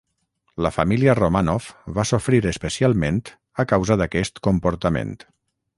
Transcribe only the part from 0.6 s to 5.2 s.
La família Romànov va sofrir especialment a causa d'aquest comportament.